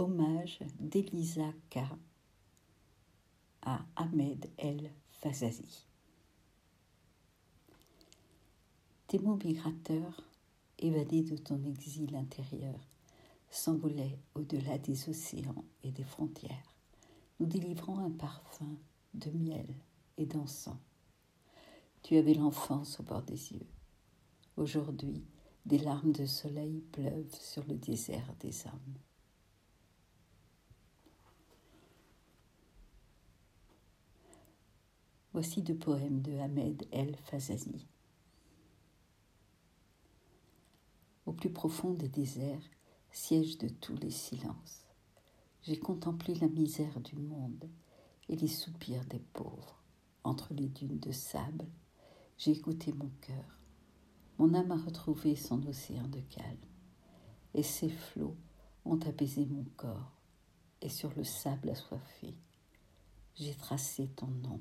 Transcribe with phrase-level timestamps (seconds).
[0.00, 1.80] Hommage d'Elisa K.
[3.62, 5.86] à Ahmed El Fazazi.
[9.08, 10.22] Tes mots migrateurs,
[10.78, 12.78] évadés de ton exil intérieur,
[13.50, 16.72] s'envolaient au-delà des océans et des frontières,
[17.40, 18.76] nous délivrant un parfum
[19.14, 19.66] de miel
[20.16, 20.78] et d'encens.
[22.04, 23.66] Tu avais l'enfance au bord des yeux.
[24.56, 25.24] Aujourd'hui,
[25.66, 28.94] des larmes de soleil pleuvent sur le désert des âmes.
[35.40, 37.86] Voici deux poèmes de Ahmed El Fazazi.
[41.26, 42.68] Au plus profond des déserts,
[43.12, 44.84] siège de tous les silences,
[45.62, 47.70] j'ai contemplé la misère du monde
[48.28, 49.80] et les soupirs des pauvres.
[50.24, 51.68] Entre les dunes de sable,
[52.36, 53.60] j'ai écouté mon cœur.
[54.38, 56.66] Mon âme a retrouvé son océan de calme,
[57.54, 58.36] et ses flots
[58.84, 60.20] ont apaisé mon corps,
[60.80, 62.34] et sur le sable assoiffé,
[63.36, 64.60] j'ai tracé ton nom,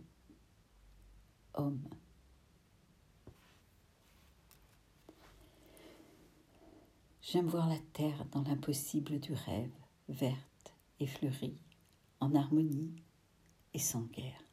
[7.22, 9.72] J'aime voir la terre dans l'impossible du rêve,
[10.08, 11.58] verte et fleurie,
[12.20, 12.96] en harmonie
[13.74, 14.44] et sans guerre.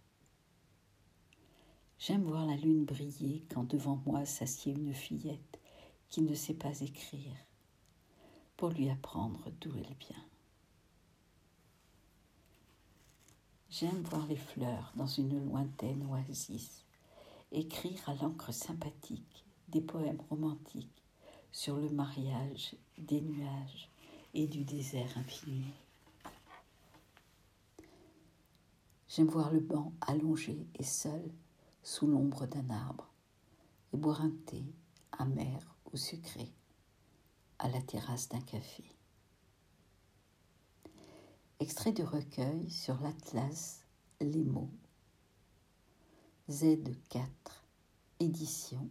[1.99, 5.61] J'aime voir la lune briller quand devant moi s'assied une fillette
[6.09, 7.37] qui ne sait pas écrire,
[8.57, 10.25] pour lui apprendre d'où elle vient.
[13.71, 16.84] J'aime voir les fleurs dans une lointaine oasis,
[17.55, 21.03] écrire à l'encre sympathique des poèmes romantiques
[21.53, 23.91] sur le mariage des nuages
[24.35, 25.65] et du désert infini.
[29.09, 31.23] J'aime voir le banc allongé et seul
[31.85, 33.09] sous l'ombre d'un arbre
[33.93, 34.65] et boire un thé
[35.13, 36.51] amer ou sucré
[37.61, 38.85] à la terrasse d'un café.
[41.61, 43.85] Extrait du recueil sur l'Atlas
[44.21, 44.64] Les mots.
[46.50, 47.23] Z4,
[48.20, 48.91] édition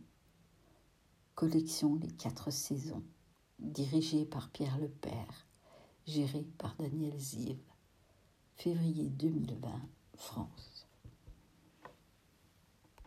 [1.35, 3.03] Collection Les Quatre Saisons,
[3.59, 5.45] dirigée par Pierre Lepère,
[6.07, 7.59] gérée par Daniel Ziv,
[8.55, 9.69] février 2020,
[10.15, 10.82] France.